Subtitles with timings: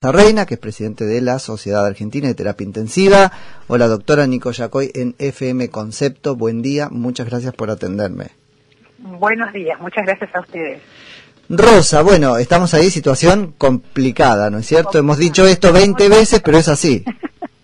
[0.00, 3.32] Reina, que es presidente de la Sociedad Argentina de Terapia Intensiva.
[3.66, 6.36] Hola, doctora Nico Yacoy en FM Concepto.
[6.36, 8.26] Buen día, muchas gracias por atenderme.
[8.98, 10.80] Buenos días, muchas gracias a ustedes.
[11.48, 14.98] Rosa, bueno, estamos ahí, situación complicada, ¿no es cierto?
[14.98, 17.04] Hemos dicho esto 20 veces, pero es así.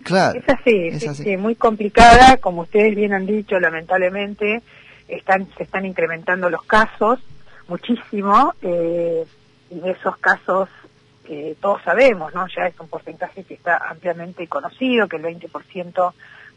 [0.03, 0.41] Claro.
[0.41, 1.37] Es así, es así.
[1.37, 4.61] muy complicada, como ustedes bien han dicho, lamentablemente
[5.07, 7.21] están, se están incrementando los casos
[7.69, 9.25] muchísimo, eh,
[9.71, 10.69] y esos casos
[11.25, 12.47] que todos sabemos, ¿no?
[12.49, 16.13] Ya es un porcentaje que está ampliamente conocido, que el 20%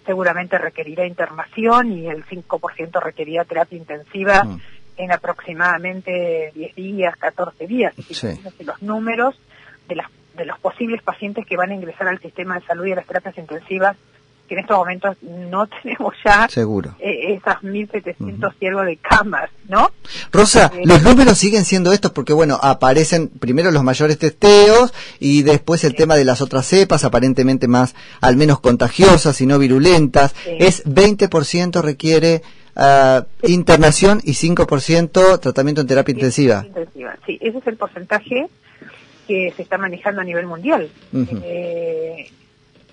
[0.06, 4.62] seguramente requerirá internación y el 5% requerirá terapia intensiva mm.
[4.98, 7.94] en aproximadamente 10 días, 14 días.
[8.10, 8.28] Sí.
[8.64, 9.40] Los números
[9.88, 12.94] de, las, de los posibles pacientes que van a ingresar al sistema de salud y
[12.94, 13.98] a las terapias intensivas
[14.48, 16.96] que en estos momentos no tenemos ya Seguro.
[17.00, 19.92] Eh, esas 1.700 uh de camas, ¿no?
[20.32, 25.44] Rosa, eh, los números siguen siendo estos porque, bueno, aparecen primero los mayores testeos y
[25.44, 30.36] después el tema de las otras cepas, aparentemente más, al menos contagiosas y no virulentas.
[30.46, 32.42] Es 20% requiere
[32.76, 36.64] uh, internación y 5% tratamiento en terapia intensiva.
[36.66, 37.18] intensiva.
[37.26, 38.48] Sí, ese es el porcentaje
[39.28, 40.90] que se está manejando a nivel mundial.
[41.44, 42.32] eh,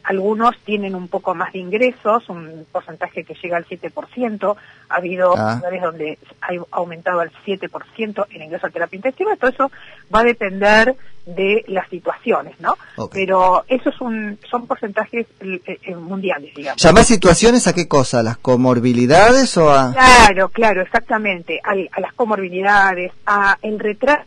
[0.04, 4.56] algunos tienen un poco más de ingresos, un porcentaje que llega al 7%.
[4.90, 5.56] Ha habido ah.
[5.56, 9.34] lugares donde ha aumentado al 7% el ingreso a terapia intensiva.
[9.36, 9.70] Todo eso
[10.14, 12.76] va a depender de las situaciones, ¿no?
[13.10, 16.82] Pero eso es un, son porcentajes eh, eh, mundiales, digamos.
[16.82, 18.20] ¿Llamás situaciones a qué cosa?
[18.20, 19.92] ¿A las comorbilidades o a...?
[19.92, 21.60] Claro, claro, exactamente.
[21.64, 24.24] A, a las comorbilidades, a el retraso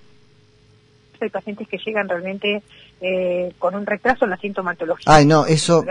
[1.19, 2.61] hay pacientes que llegan realmente
[3.01, 5.13] eh, con un retraso en la sintomatología.
[5.13, 5.85] Ay, no, eso...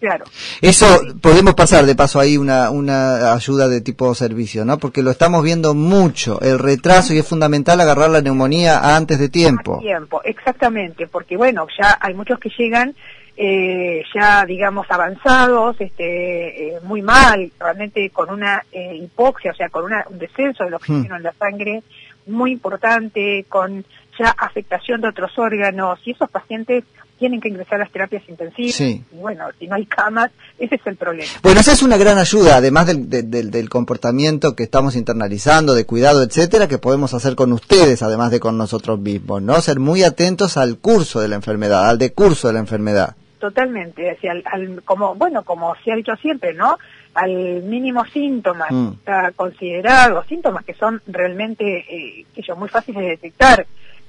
[0.00, 0.24] Claro.
[0.60, 0.84] Eso
[1.20, 4.76] podemos pasar de paso ahí una, una ayuda de tipo servicio, ¿no?
[4.78, 9.28] Porque lo estamos viendo mucho, el retraso, y es fundamental agarrar la neumonía antes de
[9.28, 9.78] tiempo.
[9.78, 12.96] tiempo, exactamente, porque bueno, ya hay muchos que llegan
[13.36, 19.68] eh, ya, digamos, avanzados, este, eh, muy mal, realmente con una eh, hipoxia, o sea,
[19.70, 21.18] con una, un descenso del oxígeno hmm.
[21.18, 21.82] en la sangre
[22.26, 23.84] muy importante, con
[24.18, 26.84] ya afectación de otros órganos y esos pacientes
[27.22, 28.80] tienen que ingresar a las terapias intensivas.
[28.80, 31.30] Y bueno, si no hay camas, ese es el problema.
[31.40, 35.86] Bueno, esa es una gran ayuda, además del, del, del, comportamiento que estamos internalizando, de
[35.86, 39.60] cuidado, etcétera, que podemos hacer con ustedes, además de con nosotros mismos, ¿no?
[39.60, 43.14] Ser muy atentos al curso de la enfermedad, al decurso de la enfermedad.
[43.38, 46.76] Totalmente, hacia al, como, bueno, como se ha dicho siempre, ¿no?
[47.14, 48.94] Al mínimo síntoma mm.
[48.94, 53.64] está considerado, síntomas que son realmente, eh, que son muy fáciles de detectar,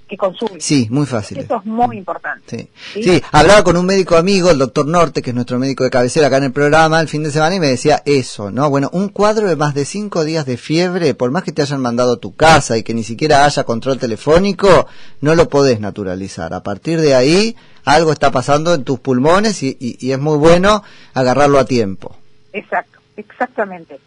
[0.08, 0.59] que consume.
[0.59, 1.38] Sí, muy fácil.
[1.38, 2.69] Eso es muy importante.
[2.94, 3.02] Sí.
[3.02, 3.22] ¿Sí?
[3.31, 6.38] hablaba con un médico amigo, el doctor Norte, que es nuestro médico de cabecera acá
[6.38, 8.69] en el programa, el fin de semana, y me decía eso, ¿no?
[8.69, 11.81] Bueno, un cuadro de más de cinco días de fiebre, por más que te hayan
[11.81, 14.88] mandado a tu casa y que ni siquiera haya control telefónico,
[15.22, 16.53] no lo podés naturalizar.
[16.53, 17.56] A partir de ahí,
[17.86, 22.16] algo está pasando en tus pulmones y, y es muy bueno agarrarlo a tiempo.
[22.52, 24.00] Exacto, exactamente.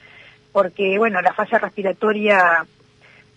[0.52, 2.66] Porque, bueno, la fase respiratoria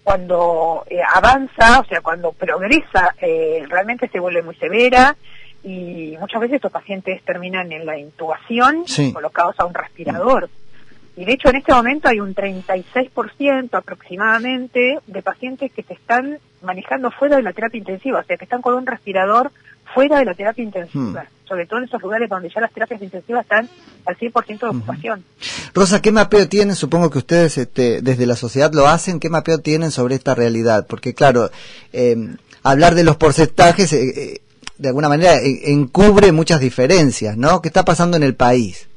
[0.03, 5.15] cuando eh, avanza, o sea, cuando progresa, eh, realmente se vuelve muy severa
[5.63, 10.49] y muchas veces estos pacientes terminan en la intubación, colocados a un respirador.
[11.17, 16.39] Y de hecho en este momento hay un 36% aproximadamente de pacientes que se están
[16.61, 19.51] manejando fuera de la terapia intensiva, o sea, que están con un respirador
[19.93, 21.47] fuera de la terapia intensiva, hmm.
[21.47, 23.67] sobre todo en esos lugares donde ya las terapias intensivas están
[24.05, 25.25] al 100% de ocupación.
[25.73, 26.75] Rosa, ¿qué mapeo tienen?
[26.75, 29.19] Supongo que ustedes este, desde la sociedad lo hacen.
[29.19, 30.85] ¿Qué mapeo tienen sobre esta realidad?
[30.87, 31.49] Porque claro,
[31.93, 32.15] eh,
[32.63, 34.41] hablar de los porcentajes eh, eh,
[34.77, 37.61] de alguna manera encubre muchas diferencias, ¿no?
[37.61, 38.87] ¿Qué está pasando en el país?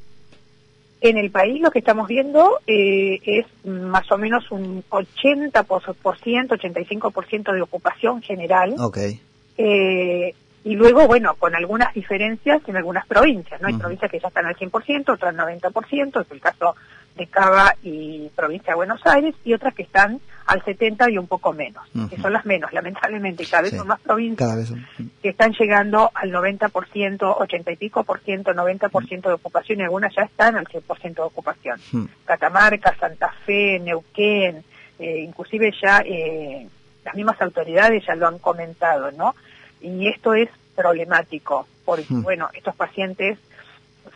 [1.00, 7.62] En el país lo que estamos viendo es más o menos un 80%, 85% de
[7.62, 8.76] ocupación general.
[8.78, 9.20] Okay.
[9.58, 10.34] Eh,
[10.64, 13.68] y luego, bueno, con algunas diferencias en algunas provincias, ¿no?
[13.68, 16.76] Hay provincias que ya están al 100%, otras al 90%, es el caso
[17.16, 21.26] de Cava y provincia de Buenos Aires, y otras que están al 70 y un
[21.26, 24.72] poco menos, que son las menos, lamentablemente, cada vez son más provincias
[25.20, 30.14] que están llegando al 90%, 80 y pico por ciento, 90% de ocupación, y algunas
[30.14, 31.80] ya están al 100% de ocupación.
[32.24, 34.64] Catamarca, Santa Fe, Neuquén,
[34.98, 36.68] eh, inclusive ya eh,
[37.04, 39.34] las mismas autoridades ya lo han comentado, ¿no?
[39.82, 42.22] Y esto es problemático, porque, hmm.
[42.22, 43.38] bueno, estos pacientes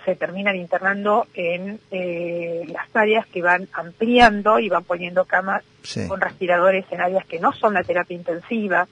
[0.04, 5.64] se terminan internando en eh, las áreas que van ampliando y van poniendo camas
[6.08, 8.86] con respiradores en áreas que no son la terapia intensiva.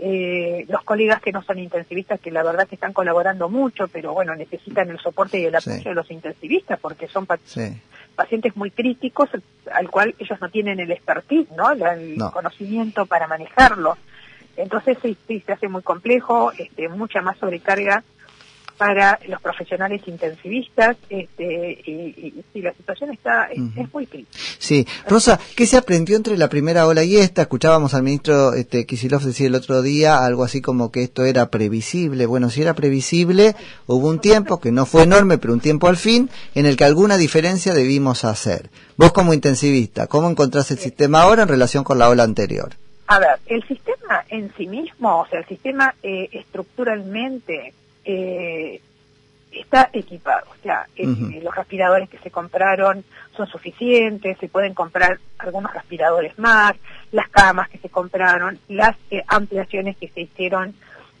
[0.00, 4.12] Eh, los colegas que no son intensivistas, que la verdad que están colaborando mucho, pero
[4.12, 9.28] bueno, necesitan el soporte y el apoyo de los intensivistas porque son pacientes muy críticos
[9.72, 11.72] al cual ellos no tienen el expertise, ¿no?
[11.72, 13.96] El conocimiento para manejarlo.
[14.58, 18.02] Entonces sí, sí, se hace muy complejo, este, mucha más sobrecarga
[18.78, 24.38] para los profesionales intensivistas este, y, y, la situación está es, muy crítica.
[24.58, 27.42] Sí, Rosa, ¿qué se aprendió entre la primera ola y esta?
[27.42, 31.50] Escuchábamos al ministro este, Kisilov decir el otro día algo así como que esto era
[31.50, 32.26] previsible.
[32.26, 33.56] Bueno, si era previsible,
[33.86, 36.84] hubo un tiempo que no fue enorme, pero un tiempo al fin, en el que
[36.84, 38.70] alguna diferencia debimos hacer.
[38.96, 42.76] Vos como intensivista, ¿cómo encontrás el sistema ahora en relación con la ola anterior?
[43.10, 47.72] A ver, el sistema en sí mismo, o sea, el sistema eh, estructuralmente
[48.04, 48.82] eh,
[49.50, 50.46] está equipado.
[50.50, 51.06] O sea, eh,
[51.42, 53.04] los respiradores que se compraron
[53.36, 56.74] son suficientes, se pueden comprar algunos respiradores más,
[57.12, 60.74] las camas que se compraron, las eh, ampliaciones que se hicieron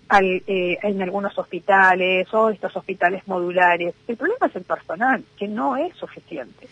[0.08, 3.94] al, en algunos hospitales o estos hospitales modulares.
[4.06, 6.66] El problema es el personal, que no es suficiente.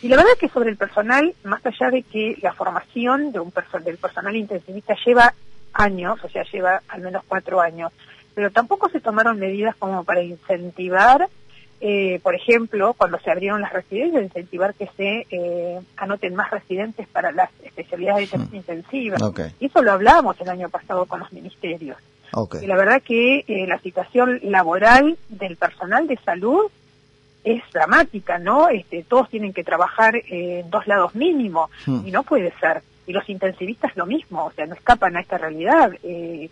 [0.00, 3.40] Y la verdad es que sobre el personal, más allá de que la formación de
[3.40, 3.52] un
[3.84, 5.34] del personal intensivista lleva
[5.74, 7.92] años, o sea, lleva al menos cuatro años,
[8.34, 11.28] pero tampoco se tomaron medidas como para incentivar,
[11.80, 17.08] eh, por ejemplo, cuando se abrieron las residencias, incentivar que se eh, anoten más residentes
[17.08, 18.54] para las especialidades hmm.
[18.54, 19.20] intensivas.
[19.58, 21.98] Y eso lo hablamos el año pasado con los ministerios.
[22.62, 26.70] Y la verdad que eh, la situación laboral del personal de salud
[27.44, 28.68] es dramática, ¿no?
[28.68, 32.06] Este, todos tienen que trabajar en dos lados mínimo hmm.
[32.06, 32.82] y no puede ser.
[33.06, 35.92] Y los intensivistas lo mismo, o sea, no escapan a esta realidad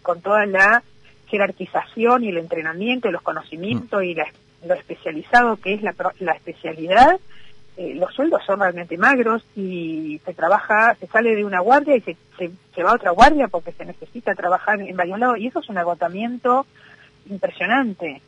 [0.03, 0.83] con toda la
[1.29, 4.17] jerarquización y el entrenamiento y los conocimientos y
[4.67, 7.21] lo especializado que es la, la especialidad,
[7.81, 12.03] eh, los sueldos son realmente magros y se trabaja, se sale de una guardia y
[12.03, 15.61] se, se, va a otra guardia porque se necesita trabajar en varios lados y eso
[15.61, 16.67] es un agotamiento
[17.31, 18.21] impresionante.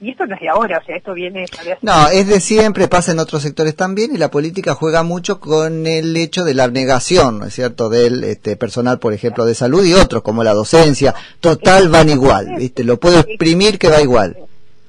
[0.00, 1.44] Y esto no es de ahora, o sea, esto viene...
[1.82, 5.88] No, es de siempre, pasa en otros sectores también y la política juega mucho con
[5.88, 9.84] el hecho de la abnegación, ¿no es cierto?, del este, personal, por ejemplo, de salud
[9.84, 11.16] y otros, como la docencia.
[11.40, 12.84] Total, van igual, ¿viste?
[12.84, 14.36] Lo puedo exprimir que va igual.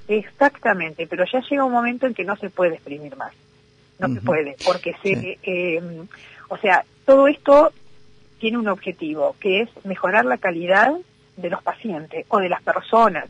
[0.08, 3.34] Exactamente, pero ya llega un momento en que no se puede exprimir más.
[4.02, 5.38] No se puede, porque se...
[5.44, 5.82] Eh,
[6.50, 7.72] o sea, todo esto
[8.40, 10.94] tiene un objetivo, que es mejorar la calidad
[11.38, 13.26] de los pacientes o de las personas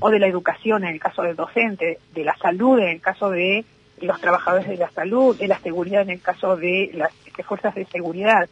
[0.00, 3.30] o de la educación en el caso del docente, de la salud en el caso
[3.30, 3.64] de
[4.00, 7.12] los trabajadores de la salud, de la seguridad en el caso de las
[7.46, 8.48] fuerzas de seguridad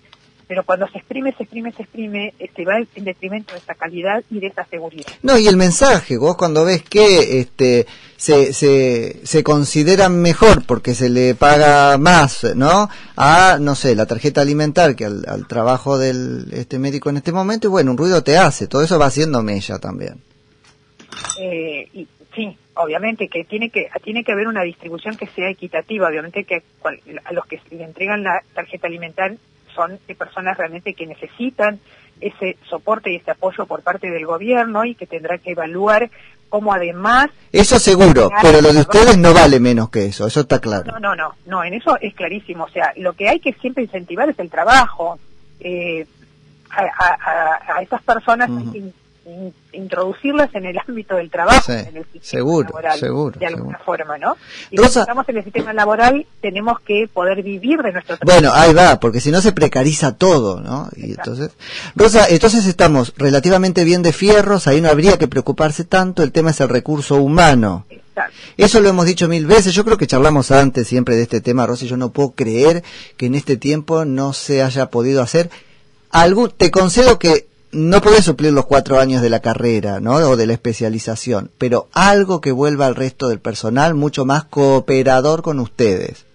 [0.52, 4.22] pero cuando se exprime, se exprime, se exprime, este, va en detrimento de esa calidad
[4.30, 5.06] y de esa seguridad.
[5.22, 10.94] No, y el mensaje, vos cuando ves que este, se, se, se consideran mejor porque
[10.94, 12.90] se le paga más, ¿no?
[13.16, 17.68] A, no sé, la tarjeta alimentar que al, trabajo del este médico en este momento,
[17.68, 20.20] y bueno, un ruido te hace, todo eso va haciendo mella también.
[21.40, 26.08] Eh, y, sí, obviamente que tiene que tiene que haber una distribución que sea equitativa,
[26.08, 26.62] obviamente que
[27.24, 29.34] a los que le entregan la tarjeta alimentar
[29.74, 31.80] son personas realmente que necesitan
[32.20, 36.10] ese soporte y ese apoyo por parte del gobierno y que tendrá que evaluar
[36.48, 37.30] cómo además...
[37.50, 40.92] Eso seguro, pero lo de ustedes no vale menos que eso, eso está claro.
[40.92, 42.64] No, no, no, no, en eso es clarísimo.
[42.64, 45.18] O sea, lo que hay que siempre incentivar es el trabajo.
[45.60, 46.06] Eh,
[46.70, 48.50] a, a, a, esas personas
[49.72, 54.18] introducirlas en el ámbito del trabajo, en el sistema seguro, laboral, seguro, de alguna forma,
[54.18, 54.36] ¿no?
[54.70, 58.40] Y estamos en el sistema laboral, tenemos que poder vivir de nuestro trabajo.
[58.40, 60.88] Bueno, ahí va, porque si no se precariza todo, ¿no?
[60.96, 61.52] Y entonces,
[61.94, 66.50] Rosa, entonces estamos relativamente bien de fierros, ahí no habría que preocuparse tanto, el tema
[66.50, 67.86] es el recurso humano.
[68.56, 71.66] Eso lo hemos dicho mil veces, yo creo que charlamos antes siempre de este tema,
[71.66, 72.82] Rosa, y yo no puedo creer
[73.16, 75.48] que en este tiempo no se haya podido hacer
[76.10, 80.14] algo, te concedo que no podés suplir los cuatro años de la carrera, ¿no?
[80.16, 85.42] O de la especialización, pero algo que vuelva al resto del personal mucho más cooperador
[85.42, 86.26] con ustedes.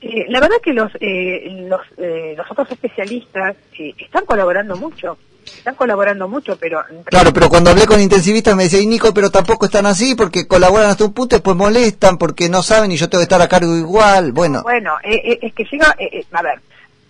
[0.00, 3.54] Eh, la verdad que los, eh, los, eh, los otros especialistas
[3.98, 6.82] están colaborando mucho, están colaborando mucho, pero...
[7.04, 10.48] Claro, pero cuando hablé con intensivistas me decía, y Nico, pero tampoco están así porque
[10.48, 13.48] colaboran hasta un punto, después molestan porque no saben y yo tengo que estar a
[13.48, 14.62] cargo igual, bueno.
[14.62, 15.94] Bueno, es que llega,
[16.32, 16.60] a ver,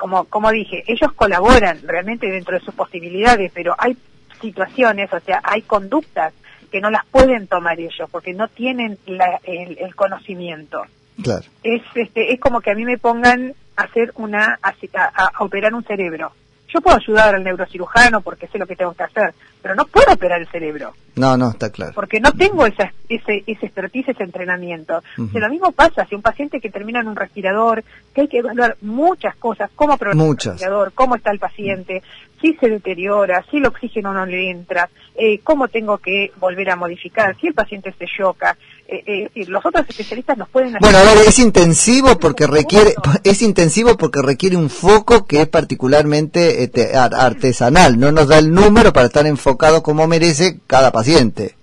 [0.00, 3.94] como, como dije, ellos colaboran realmente dentro de sus posibilidades, pero hay
[4.40, 6.32] situaciones, o sea, hay conductas
[6.72, 10.80] que no las pueden tomar ellos porque no tienen el, conocimiento.
[11.22, 11.44] Claro.
[11.62, 15.84] Es, este, es como que a mí me pongan a hacer una, a, operar un
[15.84, 16.32] cerebro.
[16.72, 20.12] Yo puedo ayudar al neurocirujano porque sé lo que tengo que hacer, pero no puedo
[20.12, 20.92] operar el cerebro.
[21.16, 21.92] No, no, está claro.
[21.94, 25.02] Porque no tengo esa, ese, ese expertise, ese entrenamiento.
[25.16, 27.82] lo mismo pasa si un paciente que termina en un respirador,
[28.14, 32.02] que hay que evaluar muchas cosas, cómo programa el respirador, cómo está el paciente,
[32.40, 36.76] si se deteriora, si el oxígeno no le entra, eh, cómo tengo que volver a
[36.76, 38.56] modificar, si el paciente se choca.
[38.88, 42.94] Eh, eh, los otros especialistas nos pueden Bueno, a ver, es intensivo porque requiere
[43.24, 48.52] es intensivo porque requiere un foco que es particularmente este, artesanal, no nos da el
[48.52, 51.54] número para estar enfocado como merece cada paciente.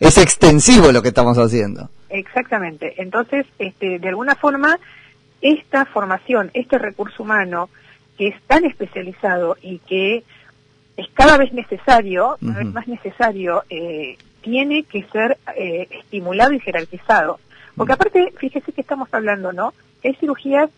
[0.00, 1.88] Es extensivo lo que estamos haciendo.
[2.08, 2.94] Exactamente.
[3.00, 4.78] Entonces, este, de alguna forma,
[5.40, 7.68] esta formación, este recurso humano
[8.16, 10.24] que es tan especializado y que
[10.96, 16.60] es cada vez necesario, cada vez más necesario, eh, tiene que ser eh, estimulado y
[16.60, 17.40] jerarquizado.
[17.76, 19.72] Porque aparte, fíjese que estamos hablando, ¿no?
[20.04, 20.70] hay cirugías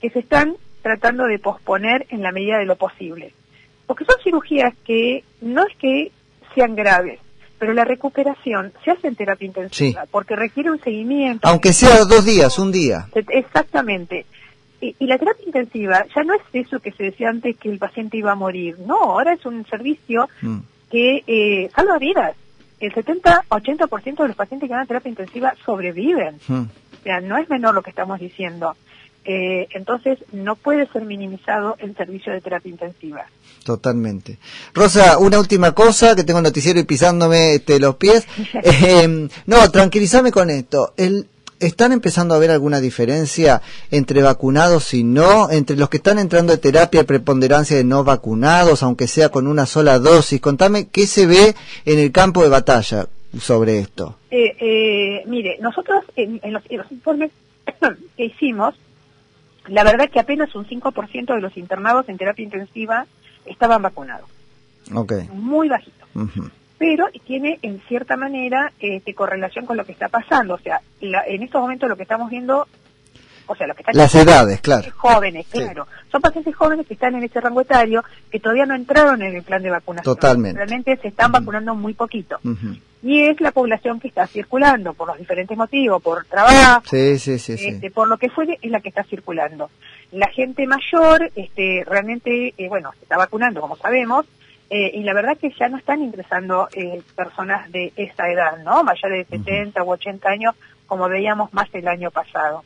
[0.00, 3.32] que se están tratando de posponer en la medida de lo posible.
[3.86, 6.12] Porque son cirugías que no es que
[6.54, 7.20] sean graves,
[7.58, 11.48] pero la recuperación se hace en terapia intensiva, porque requiere un seguimiento.
[11.48, 13.08] Aunque sea dos días, un día.
[13.14, 14.26] Exactamente.
[14.80, 18.16] Y, la terapia intensiva ya no es eso que se decía antes que el paciente
[18.16, 18.78] iba a morir.
[18.86, 20.58] No, ahora es un servicio mm.
[20.90, 22.36] que eh, salva vidas.
[22.78, 26.38] El 70-80% de los pacientes que van a terapia intensiva sobreviven.
[26.46, 26.62] Mm.
[26.62, 28.76] O sea, no es menor lo que estamos diciendo.
[29.24, 33.26] Eh, entonces, no puede ser minimizado el servicio de terapia intensiva.
[33.64, 34.38] Totalmente.
[34.72, 38.26] Rosa, una última cosa, que tengo el noticiero y pisándome este, los pies.
[38.62, 40.94] Eh, no, tranquilízame con esto.
[40.96, 41.28] El,
[41.60, 45.50] ¿Están empezando a ver alguna diferencia entre vacunados y no?
[45.50, 49.66] Entre los que están entrando de terapia, preponderancia de no vacunados, aunque sea con una
[49.66, 50.40] sola dosis.
[50.40, 53.06] Contame qué se ve en el campo de batalla
[53.38, 54.18] sobre esto.
[54.30, 57.32] Eh, eh, mire, nosotros en, los, informes
[58.16, 58.74] que hicimos,
[59.66, 63.06] la verdad que apenas un 5% de los internados en terapia intensiva
[63.46, 64.28] estaban vacunados.
[64.94, 65.28] Okay.
[65.32, 66.06] Muy bajito
[66.78, 70.54] pero tiene en cierta manera este, correlación con lo que está pasando.
[70.54, 72.66] O sea, en estos momentos lo que estamos viendo,
[73.46, 77.16] o sea, lo que están las edades, claro, jóvenes, claro, son pacientes jóvenes que están
[77.16, 80.14] en ese rango etario que todavía no entraron en el plan de vacunación.
[80.14, 80.56] Totalmente.
[80.56, 82.38] Realmente se están vacunando muy poquito.
[83.00, 87.38] Y es la población que está circulando por los diferentes motivos, por trabajo, sí, sí,
[87.38, 89.70] sí, este, por lo que fuere, es la que está circulando.
[90.10, 94.26] La gente mayor, este, realmente, eh, bueno, se está vacunando, como sabemos,
[94.70, 98.84] eh, y la verdad que ya no están ingresando eh, personas de esa edad, ¿no?
[98.84, 100.54] Mayores de 70 u 80 años,
[100.86, 102.64] como veíamos más el año pasado.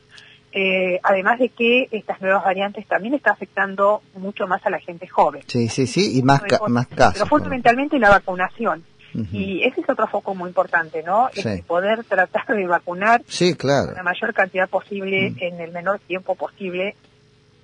[0.51, 5.07] Eh, además de que estas nuevas variantes también están afectando mucho más a la gente
[5.07, 5.43] joven.
[5.47, 7.13] Sí, sí, sí, y más, más casos.
[7.13, 8.83] Pero fundamentalmente la vacunación.
[9.31, 11.29] Y ese es otro foco muy importante, ¿no?
[11.67, 13.91] poder tratar de vacunar sí, claro.
[13.95, 16.95] la mayor cantidad posible en el menor tiempo posible,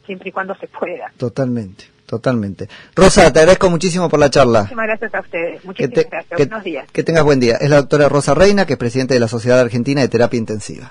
[0.05, 1.11] siempre y cuando se pueda.
[1.17, 1.85] Totalmente.
[2.09, 2.67] Totalmente.
[2.95, 4.61] Rosa, te agradezco muchísimo por la charla.
[4.61, 5.63] Muchísimas gracias a ustedes.
[5.63, 6.39] Muchísimas gracias.
[6.39, 6.87] Buenos días.
[6.91, 7.57] Que tengas buen día.
[7.57, 10.87] Es la doctora Rosa Reina, que es presidente de la Sociedad Argentina de Terapia Intensiva.